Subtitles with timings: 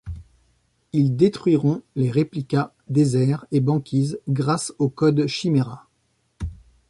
[0.93, 5.85] Ils détruiront les Réplikas Désert et Banquise grâce au code Chiméra.